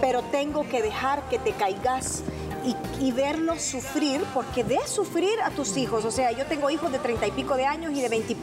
pero 0.00 0.22
tengo 0.22 0.68
que 0.68 0.82
dejar 0.82 1.28
que 1.28 1.38
te 1.38 1.52
caigas 1.52 2.22
y, 3.00 3.12
verlos 3.12 3.60
sufrir, 3.62 4.22
porque 4.32 4.62
ves 4.62 4.88
sufrir 4.88 5.40
a 5.44 5.50
tus 5.50 5.76
hijos. 5.76 6.04
O 6.04 6.10
sea, 6.10 6.32
yo 6.32 6.46
tengo 6.46 6.70
hijos 6.70 6.90
de 6.90 6.98
treinta 6.98 7.26
y 7.26 7.30
pico 7.30 7.56
de 7.56 7.66
años 7.66 7.92
y 7.92 8.00
de 8.00 8.08
veinte 8.08 8.32
y 8.32 8.36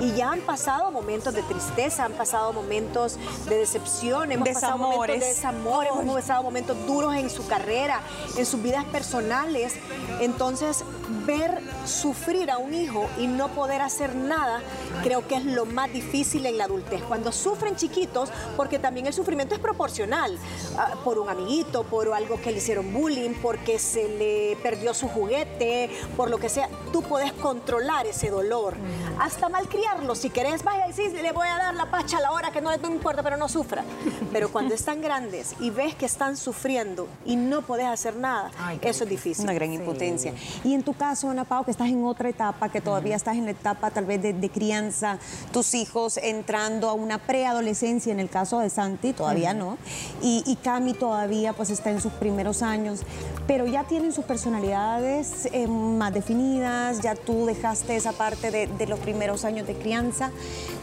y 0.00 0.12
ya 0.12 0.32
han 0.32 0.40
pasado 0.40 0.90
momentos 0.90 1.34
de 1.34 1.42
tristeza, 1.42 2.04
han 2.04 2.12
pasado 2.12 2.52
momentos 2.52 3.18
de 3.48 3.58
decepción, 3.58 4.32
hemos 4.32 4.48
pasado 4.48 4.78
momentos 4.78 5.20
de 5.20 5.26
desamor, 5.26 5.86
hemos 5.86 6.14
pasado 6.14 6.42
momentos 6.42 6.86
duros 6.86 7.14
en 7.14 7.30
su 7.30 7.46
carrera, 7.46 8.00
en 8.36 8.46
sus 8.46 8.62
vidas 8.62 8.84
personales. 8.86 9.74
Entonces, 10.20 10.84
ver 11.26 11.60
sufrir 11.84 12.50
a 12.50 12.58
un 12.58 12.74
hijo 12.74 13.08
y 13.18 13.26
no 13.26 13.48
poder 13.48 13.82
hacer 13.82 14.14
nada, 14.14 14.60
creo 15.02 15.26
que 15.26 15.36
es 15.36 15.44
lo 15.44 15.66
más 15.66 15.92
difícil 15.92 16.46
en 16.46 16.58
la 16.58 16.64
adultez. 16.64 17.02
Cuando 17.02 17.32
sufren 17.32 17.76
chiquitos, 17.76 18.30
porque 18.56 18.78
también 18.78 19.06
el 19.06 19.12
sufrimiento 19.12 19.54
es 19.54 19.60
proporcional, 19.60 20.38
ah, 20.78 20.94
por 21.04 21.18
un 21.18 21.28
amiguito, 21.28 21.84
por 21.84 22.12
algo 22.12 22.40
que 22.40 22.50
le 22.50 22.58
hicieron 22.58 22.92
bullying, 22.92 23.34
porque 23.42 23.78
se 23.78 24.08
le 24.08 24.56
perdió 24.62 24.94
su 24.94 25.08
juguete, 25.08 25.90
por 26.16 26.30
lo 26.30 26.38
que 26.38 26.48
sea, 26.48 26.68
tú 26.92 27.02
puedes 27.02 27.32
controlar 27.34 28.06
ese 28.06 28.30
dolor. 28.30 28.74
Hasta 29.20 29.48
malcriarlo, 29.48 30.14
si 30.14 30.30
querés, 30.30 30.62
vaya 30.62 30.88
y 30.88 30.92
sí, 30.92 31.08
le 31.10 31.32
voy 31.32 31.48
a 31.48 31.56
dar 31.56 31.74
la 31.74 31.90
pacha 31.90 32.18
a 32.18 32.20
la 32.20 32.32
hora 32.32 32.50
que 32.50 32.60
no 32.60 32.70
le 32.70 32.78
importa, 32.86 33.22
pero 33.22 33.36
no 33.36 33.48
sufra. 33.48 33.84
Pero 34.32 34.50
cuando 34.50 34.74
están 34.74 35.00
grandes 35.00 35.54
y 35.60 35.70
ves 35.70 35.94
que 35.94 36.04
están 36.04 36.36
sufriendo 36.36 37.08
y 37.24 37.36
no 37.36 37.62
puedes 37.62 37.86
hacer 37.86 38.16
nada, 38.16 38.50
eso 38.82 39.04
es 39.04 39.10
difícil. 39.10 39.44
Una 39.44 39.54
gran 39.54 39.72
impotencia. 39.72 40.34
Y 40.62 40.74
en 40.74 40.82
tu 40.82 40.92
caso, 40.96 41.30
Ana 41.30 41.44
Pau, 41.44 41.64
que 41.64 41.70
estás 41.70 41.88
en 41.88 42.04
otra 42.04 42.28
etapa, 42.28 42.68
que 42.68 42.80
todavía 42.80 43.16
estás 43.16 43.36
en 43.36 43.44
la 43.44 43.52
etapa 43.52 43.90
tal 43.90 44.04
vez 44.04 44.22
de, 44.22 44.50
crianza, 44.50 45.18
tus 45.52 45.74
hijos 45.74 46.18
entrando 46.18 46.88
a 46.88 46.94
una 46.94 47.18
preadolescencia, 47.18 48.12
en 48.12 48.20
el 48.20 48.30
caso 48.30 48.60
de 48.60 48.70
Santi, 48.70 49.12
todavía 49.12 49.54
no, 49.54 49.78
y, 50.22 50.42
y, 50.46 50.56
Cami 50.56 50.94
todavía 50.94 51.52
pues 51.52 51.70
está 51.70 51.90
en 51.90 52.00
sus 52.00 52.12
primeros 52.12 52.62
años, 52.62 53.02
pero 53.46 53.66
ya 53.66 53.84
tienen 53.84 54.12
sus 54.12 54.24
personalidades 54.24 55.48
eh, 55.52 55.66
más 55.66 56.12
definidas, 56.12 57.00
ya 57.00 57.14
tú 57.14 57.46
dejaste 57.46 57.96
esa 57.96 58.12
parte 58.12 58.50
de, 58.50 58.66
de 58.66 58.86
los 58.86 58.98
primeros 58.98 59.44
años 59.44 59.66
de 59.66 59.74
crianza. 59.74 60.30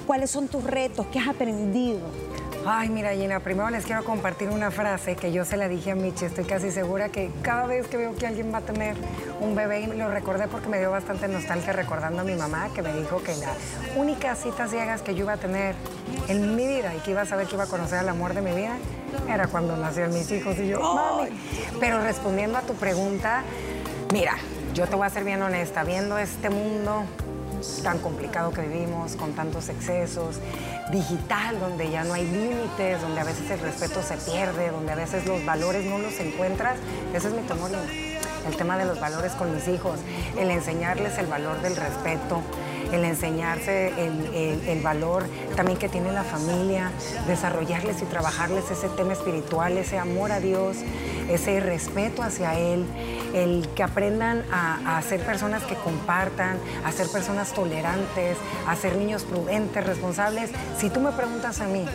¿Cuáles 0.05 0.32
son 0.32 0.48
tus 0.48 0.63
retos? 0.63 1.08
¿Qué 1.12 1.20
has 1.20 1.29
aprendido? 1.29 2.00
Ay, 2.65 2.88
mira, 2.88 3.13
Gina, 3.13 3.41
primero 3.41 3.70
les 3.70 3.86
quiero 3.86 4.05
compartir 4.05 4.50
una 4.50 4.72
frase 4.72 5.17
que 5.17 5.34
yo 5.34 5.43
se 5.43 5.58
la 5.58 5.67
dije 5.67 5.91
a 5.91 5.96
Michi. 5.96 6.24
Estoy 6.24 6.46
casi 6.46 6.72
segura 6.72 7.10
que 7.10 7.29
cada 7.41 7.67
vez 7.67 7.88
que 7.88 7.98
veo 7.98 8.15
que 8.15 8.25
alguien 8.25 8.53
va 8.53 8.60
a 8.60 8.62
tener 8.62 8.96
un 9.41 9.53
bebé, 9.53 9.82
y 9.82 9.88
lo 9.88 10.10
recordé 10.10 10.48
porque 10.48 10.70
me 10.70 10.79
dio 10.79 10.89
bastante 10.89 11.27
nostalgia 11.27 11.74
recordando 11.74 12.22
a 12.22 12.24
mi 12.24 12.36
mamá 12.36 12.70
que 12.74 12.82
me 12.82 12.93
dijo 12.93 13.22
que 13.22 13.36
la 13.36 13.51
única 13.98 14.36
cita 14.36 14.70
ciegas 14.70 15.01
que 15.01 15.13
yo 15.13 15.25
iba 15.25 15.34
a 15.34 15.38
tener 15.38 15.75
en 16.29 16.55
mi 16.55 16.65
vida 16.65 16.96
y 16.96 17.00
que 17.00 17.12
iba 17.12 17.22
a 17.22 17.25
saber 17.25 17.48
que 17.48 17.55
iba 17.55 17.65
a 17.65 17.67
conocer 17.67 18.01
el 18.01 18.08
amor 18.08 18.34
de 18.34 18.41
mi 18.41 18.51
vida 18.51 18.77
era 19.27 19.48
cuando 19.48 19.75
nacieron 19.75 20.13
mis 20.13 20.32
hijos 20.32 20.58
y 20.58 20.70
yo, 20.70 20.79
mami. 20.79 21.32
Pero 21.82 22.01
respondiendo 22.01 22.58
a 22.58 22.62
tu 22.62 22.75
pregunta, 22.75 23.43
mira, 24.13 24.38
yo 24.74 24.88
te 24.88 24.96
voy 24.96 25.05
a 25.05 25.10
ser 25.10 25.25
bien 25.25 25.41
honesta, 25.41 25.84
viendo 25.84 26.17
este 26.17 26.50
mundo 26.50 27.03
tan 27.82 28.00
complicado 28.00 28.51
que 28.51 28.62
vivimos, 28.62 29.15
con 29.15 29.34
tantos 29.34 29.70
excesos, 29.70 30.39
digital, 30.92 31.60
donde 31.60 31.90
ya 31.90 32.04
no 32.04 32.13
hay 32.13 32.25
límites, 32.25 33.02
donde 33.02 33.22
a 33.22 33.24
veces 33.24 33.50
el 33.52 33.60
respeto 33.60 34.02
se 34.02 34.18
pierde, 34.18 34.72
donde 34.72 34.92
a 34.92 34.96
veces 34.96 35.25
los 35.25 35.44
valores 35.46 35.86
no 35.86 35.98
los 35.98 36.20
encuentras. 36.20 36.78
Ese 37.13 37.30
es 37.30 37.34
mi 37.34 37.42
temor, 37.42 37.72
el 38.48 38.56
tema 38.56 38.78
de 38.78 38.86
los 38.86 39.00
valores 39.00 39.34
con 39.34 39.54
mis 39.54 39.68
hijos, 39.68 40.00
el 40.38 40.50
enseñarles 40.50 41.18
el 41.18 41.28
valor 41.28 41.62
del 41.62 41.75
respeto, 41.75 42.42
el 42.92 43.06
enseñarse 43.06 43.92
el, 43.98 44.82
valor 44.82 45.25
también 45.56 45.80
que 45.80 45.90
tiene 45.90 46.12
la 46.12 46.24
familia, 46.24 46.92
desarrollarles 47.28 48.02
y 48.02 48.06
trabajarles 48.06 48.70
ese 48.70 48.90
tema 48.90 49.13
espiritual, 49.13 49.78
ese 49.78 49.98
amor 49.98 50.32
a 50.32 50.40
Dios, 50.40 50.78
ese 51.30 51.60
respeto 51.60 52.22
hacia 52.22 52.60
Él, 52.60 52.86
el 53.34 53.68
que 53.75 53.84
aprendan 53.84 54.44
a, 54.52 55.02
ser 55.02 55.25
personas 55.25 55.63
que 55.63 55.75
compartan, 55.75 56.58
a 56.86 56.92
ser 56.92 57.08
personas 57.10 57.54
tolerantes, 57.54 58.38
a 58.68 58.75
ser 58.75 58.96
niños 58.96 59.24
prudentes, 59.24 59.86
responsables. 59.86 60.52
Si 60.78 60.90
tú 60.90 61.00
me 61.00 61.12
preguntas 61.12 61.60
a 61.60 61.66
mí, 61.66 61.86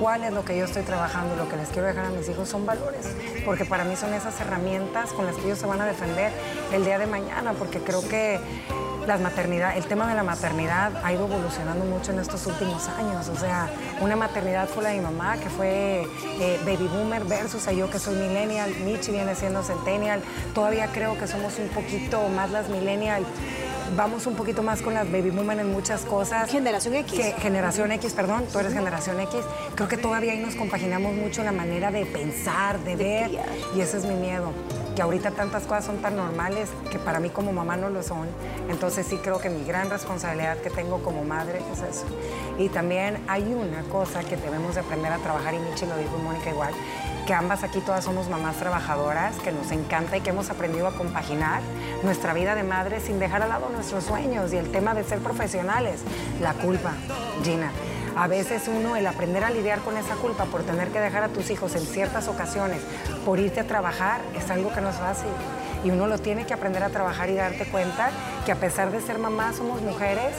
cuál 0.00 0.24
es 0.24 0.32
lo 0.32 0.44
que 0.44 0.58
yo 0.58 0.64
estoy 0.64 0.82
trabajando, 0.82 1.36
lo 1.36 1.48
que 1.48 1.56
les 1.56 1.68
quiero 1.68 1.86
dejar 1.86 2.06
a 2.06 2.10
mis 2.10 2.28
hijos 2.28 2.48
son 2.48 2.66
valores, 2.66 3.06
porque 3.44 3.64
para 3.64 3.84
mí 3.84 3.94
son 3.96 4.12
esas 4.12 4.38
herramientas 4.40 5.12
con 5.12 5.26
las 5.26 5.36
que 5.36 5.44
ellos 5.46 5.58
se 5.58 5.66
van 5.66 5.80
a 5.80 5.86
defender 5.86 6.32
el 6.72 6.84
día 6.84 6.98
de 6.98 7.06
mañana, 7.06 7.52
porque 7.52 7.78
creo 7.78 8.06
que 8.08 8.40
las 9.06 9.20
maternidad, 9.20 9.76
el 9.76 9.84
tema 9.84 10.08
de 10.08 10.14
la 10.14 10.22
maternidad 10.22 10.92
ha 11.02 11.12
ido 11.12 11.26
evolucionando 11.26 11.84
mucho 11.84 12.12
en 12.12 12.20
estos 12.20 12.46
últimos 12.46 12.88
años. 12.88 13.28
O 13.28 13.36
sea, 13.36 13.68
una 14.00 14.16
maternidad 14.16 14.68
fue 14.68 14.84
la 14.84 14.90
de 14.90 14.96
mi 14.96 15.02
mamá, 15.02 15.36
que 15.36 15.48
fue 15.48 16.06
eh, 16.40 16.60
baby 16.64 16.88
boomer, 16.88 17.24
versus 17.24 17.66
a 17.68 17.72
yo 17.72 17.90
que 17.90 17.98
soy 17.98 18.14
millennial, 18.14 18.72
Michi 18.84 19.12
viene 19.12 19.34
siendo 19.34 19.62
centennial. 19.62 20.22
Todavía 20.54 20.88
creo 20.92 21.18
que 21.18 21.26
somos 21.26 21.58
un 21.58 21.68
poquito 21.68 22.28
más 22.28 22.50
las 22.50 22.68
millennial 22.68 23.24
vamos 23.96 24.26
un 24.26 24.34
poquito 24.34 24.62
más 24.62 24.80
con 24.80 24.94
las 24.94 25.10
baby 25.10 25.30
boomer 25.30 25.58
en 25.58 25.70
muchas 25.70 26.02
cosas. 26.06 26.50
Generación 26.50 26.94
X. 26.94 27.34
generación 27.38 27.92
X, 27.92 28.12
perdón, 28.14 28.44
tú 28.50 28.58
eres 28.58 28.72
generación 28.72 29.20
X. 29.20 29.40
Creo 29.74 29.88
que 29.88 29.98
todavía 29.98 30.32
ahí 30.32 30.38
nos 30.38 30.54
compaginamos 30.54 31.14
mucho 31.14 31.44
la 31.44 31.52
manera 31.52 31.90
de 31.90 32.06
pensar, 32.06 32.78
de, 32.80 32.96
ver, 32.96 33.30
y 33.76 33.80
ese 33.80 33.98
es 33.98 34.04
mi 34.04 34.14
miedo 34.14 34.52
que 34.94 35.02
ahorita 35.02 35.30
tantas 35.30 35.64
cosas 35.64 35.84
son 35.84 35.98
tan 35.98 36.16
normales 36.16 36.68
que 36.90 36.98
para 36.98 37.20
mí 37.20 37.30
como 37.30 37.52
mamá 37.52 37.76
no 37.76 37.90
lo 37.90 38.02
son. 38.02 38.28
Entonces 38.68 39.06
sí 39.06 39.16
creo 39.16 39.38
que 39.38 39.48
mi 39.48 39.64
gran 39.64 39.90
responsabilidad 39.90 40.58
que 40.58 40.70
tengo 40.70 41.02
como 41.02 41.24
madre 41.24 41.60
es 41.72 41.80
eso. 41.82 42.04
Y 42.58 42.68
también 42.68 43.22
hay 43.28 43.42
una 43.54 43.82
cosa 43.90 44.22
que 44.22 44.36
debemos 44.36 44.74
de 44.74 44.80
aprender 44.80 45.12
a 45.12 45.18
trabajar, 45.18 45.54
y 45.54 45.58
Michi 45.58 45.86
lo 45.86 45.96
dijo 45.96 46.18
Mónica 46.18 46.50
igual, 46.50 46.74
que 47.26 47.34
ambas 47.34 47.62
aquí 47.62 47.80
todas 47.80 48.04
somos 48.04 48.28
mamás 48.28 48.56
trabajadoras, 48.56 49.36
que 49.36 49.52
nos 49.52 49.70
encanta 49.70 50.16
y 50.16 50.20
que 50.20 50.30
hemos 50.30 50.50
aprendido 50.50 50.88
a 50.88 50.92
compaginar 50.92 51.62
nuestra 52.02 52.34
vida 52.34 52.54
de 52.54 52.64
madre 52.64 53.00
sin 53.00 53.18
dejar 53.18 53.42
al 53.42 53.48
lado 53.48 53.68
nuestros 53.70 54.04
sueños 54.04 54.52
y 54.52 54.56
el 54.56 54.70
tema 54.70 54.94
de 54.94 55.04
ser 55.04 55.20
profesionales. 55.20 56.00
La 56.40 56.54
culpa, 56.54 56.92
Gina. 57.44 57.70
A 58.14 58.26
veces 58.26 58.68
uno, 58.68 58.94
el 58.96 59.06
aprender 59.06 59.42
a 59.42 59.50
lidiar 59.50 59.80
con 59.80 59.96
esa 59.96 60.16
culpa 60.16 60.44
por 60.44 60.62
tener 60.62 60.88
que 60.88 61.00
dejar 61.00 61.24
a 61.24 61.28
tus 61.28 61.50
hijos 61.50 61.74
en 61.74 61.86
ciertas 61.86 62.28
ocasiones, 62.28 62.82
por 63.24 63.38
irte 63.38 63.60
a 63.60 63.66
trabajar, 63.66 64.20
es 64.36 64.50
algo 64.50 64.72
que 64.72 64.82
no 64.82 64.90
es 64.90 64.96
fácil. 64.96 65.30
Y 65.82 65.90
uno 65.90 66.06
lo 66.06 66.18
tiene 66.18 66.44
que 66.44 66.52
aprender 66.52 66.82
a 66.82 66.90
trabajar 66.90 67.30
y 67.30 67.34
darte 67.34 67.64
cuenta 67.64 68.10
que 68.44 68.52
a 68.52 68.56
pesar 68.56 68.92
de 68.92 69.00
ser 69.00 69.18
mamás 69.18 69.56
somos 69.56 69.80
mujeres 69.80 70.34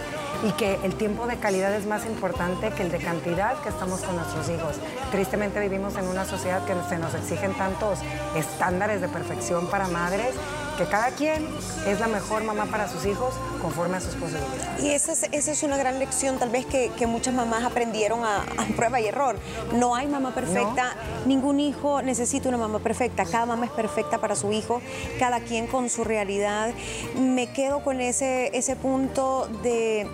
y 0.47 0.51
que 0.51 0.77
el 0.83 0.95
tiempo 0.95 1.25
de 1.25 1.37
calidad 1.37 1.73
es 1.73 1.85
más 1.85 2.05
importante 2.05 2.69
que 2.71 2.83
el 2.83 2.91
de 2.91 2.99
cantidad 2.99 3.55
que 3.61 3.69
estamos 3.69 4.01
con 4.01 4.15
nuestros 4.17 4.49
hijos. 4.49 4.75
Tristemente 5.11 5.59
vivimos 5.59 5.95
en 5.95 6.07
una 6.07 6.25
sociedad 6.25 6.63
que 6.65 6.75
se 6.87 6.97
nos 6.97 7.15
exigen 7.15 7.53
tantos 7.53 7.99
estándares 8.35 9.01
de 9.01 9.07
perfección 9.07 9.67
para 9.67 9.87
madres 9.87 10.35
que 10.77 10.85
cada 10.85 11.11
quien 11.11 11.47
es 11.87 11.99
la 11.99 12.07
mejor 12.07 12.43
mamá 12.43 12.65
para 12.65 12.87
sus 12.87 13.05
hijos 13.05 13.33
conforme 13.61 13.97
a 13.97 14.01
sus 14.01 14.15
posibilidades. 14.15 14.83
Y 14.83 14.91
esa 14.91 15.13
es, 15.13 15.23
esa 15.31 15.51
es 15.51 15.63
una 15.63 15.77
gran 15.77 15.99
lección 15.99 16.37
tal 16.37 16.49
vez 16.49 16.65
que, 16.65 16.91
muchas 17.07 17.33
mamás 17.33 17.63
aprendieron 17.63 18.23
a, 18.23 18.45
prueba 18.75 18.99
y 18.99 19.07
error. 19.07 19.37
No 19.73 19.95
hay 19.95 20.07
mamá 20.07 20.33
perfecta, 20.33 20.95
ningún 21.25 21.59
hijo 21.59 22.01
necesita 22.01 22.49
una 22.49 22.57
mamá 22.57 22.79
perfecta, 22.79 23.25
cada 23.25 23.45
mamá 23.45 23.65
es 23.65 23.71
perfecta 23.71 24.19
para 24.19 24.35
su 24.35 24.51
hijo, 24.51 24.81
cada 25.19 25.41
quien 25.41 25.67
con 25.67 25.89
su 25.89 26.03
realidad. 26.03 26.73
Me 27.19 27.51
quedo 27.51 27.83
con 27.83 28.01
ese, 28.01 28.55
ese 28.57 28.75
punto 28.75 29.47
de 29.61 30.07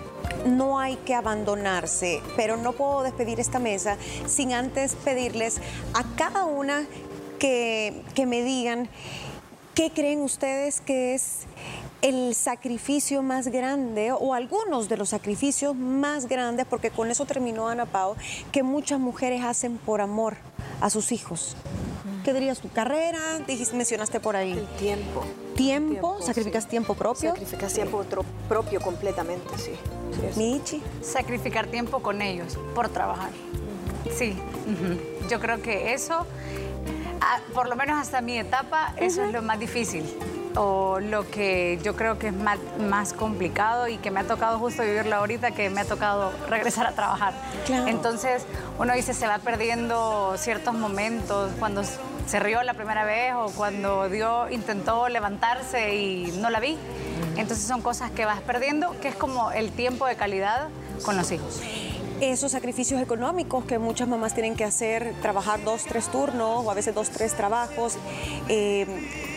no 0.46 0.78
hay 0.78 0.96
que 0.96 1.14
abandonarse, 1.14 2.20
pero 2.36 2.56
no 2.56 2.72
puedo 2.72 3.02
despedir 3.02 3.40
esta 3.40 3.58
mesa 3.58 3.96
sin 4.26 4.52
antes 4.52 4.94
pedirles 4.94 5.60
a 5.94 6.04
cada 6.16 6.44
una 6.44 6.86
que, 7.38 8.02
que 8.14 8.26
me 8.26 8.42
digan 8.42 8.88
¿Qué 9.80 9.90
creen 9.90 10.20
ustedes 10.20 10.82
que 10.82 11.14
es 11.14 11.46
el 12.02 12.34
sacrificio 12.34 13.22
más 13.22 13.48
grande 13.48 14.12
o 14.12 14.34
algunos 14.34 14.90
de 14.90 14.98
los 14.98 15.08
sacrificios 15.08 15.74
más 15.74 16.28
grandes, 16.28 16.66
porque 16.66 16.90
con 16.90 17.10
eso 17.10 17.24
terminó 17.24 17.66
Ana 17.66 17.86
Pao, 17.86 18.14
que 18.52 18.62
muchas 18.62 19.00
mujeres 19.00 19.42
hacen 19.42 19.78
por 19.78 20.02
amor 20.02 20.36
a 20.82 20.90
sus 20.90 21.12
hijos? 21.12 21.56
¿Qué 22.26 22.34
dirías 22.34 22.60
tu 22.60 22.68
carrera? 22.68 23.38
Dijiste, 23.46 23.74
mencionaste 23.74 24.20
por 24.20 24.36
ahí. 24.36 24.52
El 24.52 24.66
tiempo. 24.76 25.24
¿Tiempo? 25.56 26.20
¿Sacrificas 26.20 26.68
tiempo 26.68 26.92
propio? 26.92 27.30
Sacrificas 27.30 27.72
tiempo 27.72 28.04
propio 28.50 28.82
completamente, 28.82 29.48
sí. 29.56 29.72
Michi. 30.36 30.82
Sacrificar 31.00 31.68
tiempo 31.68 32.02
con 32.02 32.20
ellos 32.20 32.58
por 32.74 32.90
trabajar. 32.90 33.30
Sí. 34.14 34.36
Yo 35.30 35.40
creo 35.40 35.62
que 35.62 35.94
eso 35.94 36.26
Ah, 37.20 37.38
por 37.54 37.68
lo 37.68 37.76
menos 37.76 38.00
hasta 38.00 38.20
mi 38.20 38.38
etapa, 38.38 38.94
eso 38.96 39.22
es 39.22 39.32
lo 39.32 39.42
más 39.42 39.58
difícil 39.58 40.04
o 40.56 40.98
lo 41.00 41.30
que 41.30 41.78
yo 41.82 41.94
creo 41.94 42.18
que 42.18 42.28
es 42.28 42.34
más, 42.34 43.12
complicado 43.12 43.88
y 43.88 43.98
que 43.98 44.10
me 44.10 44.20
ha 44.20 44.24
tocado 44.24 44.58
justo 44.58 44.82
vivirlo 44.82 45.16
ahorita, 45.16 45.52
que 45.52 45.70
me 45.70 45.82
ha 45.82 45.84
tocado 45.84 46.32
regresar 46.48 46.86
a 46.86 46.92
trabajar. 46.92 47.34
Entonces, 47.68 48.44
uno 48.78 48.94
dice, 48.94 49.14
se 49.14 49.26
va 49.26 49.38
perdiendo 49.38 50.34
ciertos 50.36 50.74
momentos 50.74 51.52
cuando 51.58 51.82
se 51.84 52.40
rió 52.40 52.62
la 52.62 52.74
primera 52.74 53.04
vez 53.04 53.34
o 53.34 53.46
cuando 53.50 54.08
Dios 54.08 54.50
intentó 54.50 55.08
levantarse 55.08 55.94
y 55.94 56.32
no 56.40 56.50
la 56.50 56.60
vi. 56.60 56.76
Entonces 57.36 57.66
son 57.66 57.82
cosas 57.82 58.10
que 58.10 58.24
vas 58.24 58.40
perdiendo, 58.40 58.98
que 59.00 59.08
es 59.08 59.14
como 59.14 59.52
el 59.52 59.70
tiempo 59.70 60.06
de 60.06 60.16
calidad 60.16 60.68
con 61.04 61.16
los 61.16 61.30
hijos 61.30 61.62
esos 62.20 62.52
sacrificios 62.52 63.00
económicos 63.00 63.64
que 63.64 63.78
muchas 63.78 64.08
mamás 64.08 64.34
tienen 64.34 64.54
que 64.54 64.64
hacer, 64.64 65.14
trabajar 65.22 65.62
dos, 65.64 65.84
tres 65.84 66.08
turnos 66.08 66.64
o 66.64 66.70
a 66.70 66.74
veces 66.74 66.94
dos, 66.94 67.10
tres 67.10 67.34
trabajos. 67.34 67.96
Eh, 68.48 68.86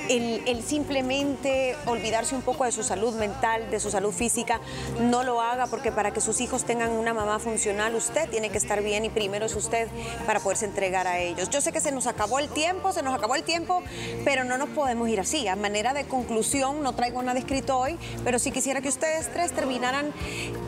el, 0.09 0.63
simplemente 0.63 1.75
olvidarse 1.85 2.35
un 2.35 2.41
poco 2.41 2.65
de 2.65 2.71
su 2.71 2.83
salud 2.83 3.13
mental, 3.15 3.69
de 3.69 3.79
su 3.79 3.91
salud 3.91 4.11
física, 4.11 4.59
no 5.01 5.23
lo 5.23 5.41
haga 5.41 5.67
porque 5.67 5.91
para 5.91 6.11
que 6.11 6.21
sus 6.21 6.41
hijos 6.41 6.63
tengan 6.63 6.91
una 6.91 7.13
mamá 7.13 7.39
funcional, 7.39 7.95
usted 7.95 8.29
tiene 8.29 8.49
que 8.49 8.57
estar 8.57 8.81
bien 8.81 9.05
y 9.05 9.09
primero 9.09 9.45
es 9.45 9.55
usted 9.55 9.87
para 10.25 10.39
poderse 10.39 10.65
entregar 10.65 11.07
a 11.07 11.19
ellos. 11.19 11.49
Yo 11.49 11.61
sé 11.61 11.71
que 11.71 11.81
se 11.81 11.91
nos 11.91 12.07
acabó 12.07 12.39
el 12.39 12.49
tiempo, 12.49 12.91
se 12.91 13.01
nos 13.01 13.13
acabó 13.13 13.35
el 13.35 13.43
tiempo, 13.43 13.81
pero 14.23 14.43
no 14.43 14.57
nos 14.57 14.69
podemos 14.69 15.09
ir 15.09 15.19
así. 15.19 15.47
A 15.47 15.55
manera 15.55 15.93
de 15.93 16.05
conclusión, 16.05 16.81
no 16.81 16.93
traigo 16.93 17.21
nada 17.21 17.39
escrito 17.39 17.77
hoy, 17.77 17.97
pero 18.23 18.39
sí 18.39 18.51
quisiera 18.51 18.81
que 18.81 18.89
ustedes 18.89 19.31
tres 19.31 19.51
terminaran 19.51 20.11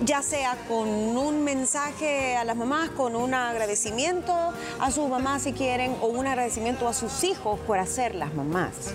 ya 0.03 0.21
sea 0.21 0.57
con 0.67 0.87
un 0.87 1.43
mensaje 1.43 2.35
a 2.35 2.43
las 2.43 2.55
mamás, 2.55 2.89
con 2.91 3.15
un 3.15 3.33
agradecimiento 3.33 4.53
a 4.79 4.91
sus 4.91 5.09
mamás 5.09 5.43
si 5.43 5.53
quieren, 5.53 5.95
o 6.01 6.07
un 6.07 6.27
agradecimiento 6.27 6.87
a 6.87 6.93
sus 6.93 7.23
hijos 7.23 7.59
por 7.61 7.79
hacer 7.79 8.15
las 8.15 8.33
mamás. 8.33 8.93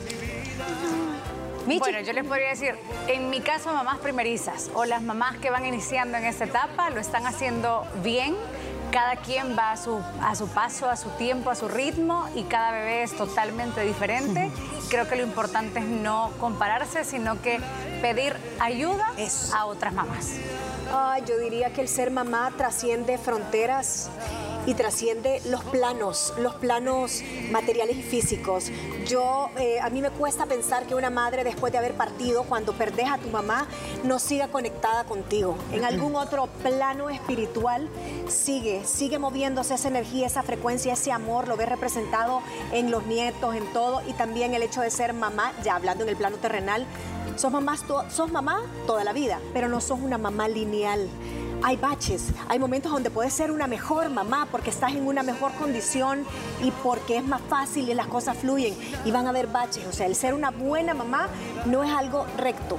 Bueno, 1.67 2.01
yo 2.01 2.13
les 2.13 2.27
podría 2.27 2.49
decir, 2.49 2.75
en 3.07 3.31
mi 3.31 3.41
caso, 3.41 3.73
mamás 3.73 3.99
primerizas 3.99 4.71
o 4.75 4.85
las 4.85 5.03
mamás 5.03 5.37
que 5.39 5.51
van 5.51 5.67
iniciando 5.67 6.17
en 6.17 6.25
esta 6.25 6.45
etapa 6.45 6.91
lo 6.91 7.01
están 7.01 7.27
haciendo 7.27 7.87
bien. 8.03 8.35
Cada 8.91 9.17
quien 9.17 9.57
va 9.57 9.73
a 9.73 9.77
su, 9.77 10.01
a 10.21 10.35
su 10.35 10.49
paso, 10.49 10.91
a 10.91 10.97
su 10.97 11.11
tiempo, 11.11 11.51
a 11.51 11.55
su 11.55 11.69
ritmo 11.69 12.29
y 12.35 12.43
cada 12.45 12.73
bebé 12.73 13.03
es 13.05 13.17
totalmente 13.17 13.83
diferente. 13.83 14.51
Creo 14.89 15.09
que 15.09 15.15
lo 15.15 15.23
importante 15.23 15.79
es 15.79 15.85
no 15.85 16.33
compararse, 16.41 17.05
sino 17.05 17.41
que 17.41 17.61
pedir 18.03 18.35
ayuda 18.59 19.13
a 19.55 19.67
otras 19.67 19.93
mamás. 19.93 20.33
yo 21.27 21.39
diría 21.39 21.73
que 21.73 21.83
el 21.83 21.89
ser 21.89 22.11
mamá 22.11 22.53
trasciende 22.57 23.17
fronteras 23.17 24.11
y 24.67 24.75
trasciende 24.75 25.41
los 25.47 25.65
planos, 25.65 26.35
los 26.39 26.55
planos 26.55 27.23
materiales 27.51 27.97
y 27.97 28.03
físicos. 28.03 28.71
Yo, 29.07 29.51
eh, 29.59 29.81
a 29.81 29.91
mí 29.91 30.03
me 30.03 30.11
cuesta 30.11 30.47
pensar 30.47 30.87
que 30.87 30.95
una 30.95 31.11
madre 31.11 31.45
después 31.45 31.73
de 31.73 31.79
haber 31.79 31.95
partido, 31.95 32.45
cuando 32.45 32.73
perdés 32.73 33.09
a 33.09 33.19
tu 33.19 33.29
mamá, 33.29 33.67
no 34.05 34.19
siga 34.19 34.49
conectada 34.49 35.05
contigo. 35.05 35.57
En 35.73 35.85
algún 35.85 36.15
otro 36.17 36.47
plano 36.63 37.11
espiritual 37.11 37.89
sigue, 38.29 38.85
sigue 38.85 39.19
moviéndose 39.19 39.75
esa 39.75 39.89
energía, 39.89 40.27
esa 40.27 40.43
frecuencia, 40.43 40.93
ese 40.93 41.13
amor, 41.13 41.49
lo 41.49 41.57
ves 41.57 41.69
representado 41.69 42.43
en 42.73 42.91
los 42.91 43.07
nietos, 43.07 43.55
en 43.55 43.67
todo, 43.73 44.03
y 44.07 44.13
también 44.13 44.55
el 44.55 44.63
hecho 44.63 44.81
de 44.81 44.91
ser 44.91 45.13
mamá, 45.13 45.53
ya 45.65 45.77
hablando 45.77 46.05
en 46.05 46.11
el 46.11 46.17
plano 46.17 46.37
terrenal, 46.37 46.87
sos, 47.37 47.53
sos 48.11 48.31
mamá 48.31 48.63
toda 48.87 49.05
la 49.05 49.13
vida, 49.13 49.41
pero 49.53 49.69
no 49.69 49.81
sos 49.81 49.99
una 50.01 50.19
mamá 50.19 50.49
lineal 50.49 51.09
hay 51.63 51.77
baches, 51.77 52.29
hay 52.49 52.59
momentos 52.59 52.93
donde 52.93 53.11
puedes 53.11 53.33
ser 53.33 53.51
una 53.51 53.67
mejor 53.67 54.09
mamá 54.11 54.47
porque 54.51 54.71
estás 54.71 54.93
en 54.93 55.07
una 55.07 55.23
mejor 55.23 55.53
condición 55.53 56.25
y 56.63 56.71
porque 56.71 57.19
es 57.19 57.25
más 57.25 57.41
fácil 57.49 57.89
y 57.89 57.95
las 57.95 58.07
cosas 58.07 58.39
fluyen 58.39 58.75
y 59.05 59.11
van 59.11 59.27
a 59.27 59.31
haber 59.31 59.47
baches. 59.47 59.87
O 59.87 59.93
sea, 59.93 60.07
el 60.07 60.15
ser 60.15 60.35
una 60.35 60.51
buena 60.51 60.95
mamá 60.95 61.29
no 61.67 61.85
es 61.85 61.91
algo 61.91 62.27
recto. 62.37 62.79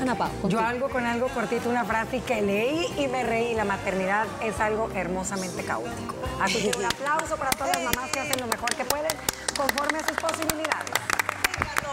Ana 0.00 0.16
Yo 0.48 0.60
algo 0.60 0.88
con 0.88 1.06
algo 1.06 1.28
cortito, 1.28 1.70
una 1.70 1.84
frase 1.84 2.20
que 2.20 2.42
leí 2.42 2.86
y 2.98 3.06
me 3.06 3.22
reí. 3.22 3.54
La 3.54 3.64
maternidad 3.64 4.26
es 4.42 4.58
algo 4.60 4.90
hermosamente 4.94 5.62
caótico. 5.62 6.14
Así 6.40 6.68
que 6.68 6.76
un 6.76 6.84
aplauso 6.84 7.36
para 7.36 7.50
todas 7.50 7.76
las 7.76 7.84
mamás 7.84 8.10
que 8.10 8.20
hacen 8.20 8.40
lo 8.40 8.46
mejor 8.46 8.74
que 8.74 8.84
pueden 8.84 9.12
conforme 9.56 9.98
a 9.98 10.06
sus 10.06 10.16
posibilidades. 10.16 10.90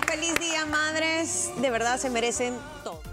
Feliz 0.07 0.33
día, 0.39 0.65
madres. 0.65 1.51
De 1.61 1.69
verdad 1.69 1.97
se 1.97 2.09
merecen 2.09 2.57
todo. 2.83 3.10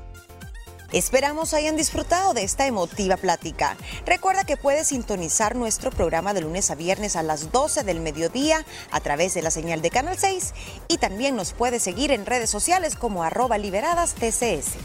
Esperamos 0.93 1.53
hayan 1.53 1.77
disfrutado 1.77 2.33
de 2.33 2.45
esta 2.45 2.67
emotiva 2.67 3.19
plática. 3.19 3.77
Recuerda 4.07 4.45
que 4.45 4.57
puedes 4.57 4.89
sintonizar 4.89 5.55
nuestro 5.55 5.91
programa 5.91 6.33
de 6.33 6.41
lunes 6.41 6.71
a 6.71 6.77
viernes 6.77 7.15
a 7.15 7.23
las 7.23 7.53
12 7.53 7.85
del 7.85 8.01
mediodía 8.01 8.65
a 8.91 9.01
través 9.01 9.35
de 9.35 9.43
la 9.43 9.51
señal 9.51 9.83
de 9.83 9.91
Canal 9.91 10.17
6 10.17 10.55
y 10.89 10.97
también 10.97 11.37
nos 11.37 11.53
puedes 11.53 11.83
seguir 11.83 12.11
en 12.11 12.25
redes 12.25 12.49
sociales 12.49 12.97
como 12.97 13.23
arroba 13.23 13.59
liberadas 13.59 14.15
TCS. 14.15 14.77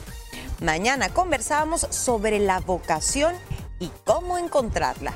Mañana 0.60 1.08
conversamos 1.08 1.88
sobre 1.90 2.40
la 2.40 2.60
vocación 2.60 3.34
y 3.80 3.90
cómo 4.04 4.38
encontrarla. 4.38 5.14